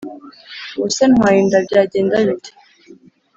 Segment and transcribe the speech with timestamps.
[0.77, 2.51] ubuse ntwaye inda byagenda bite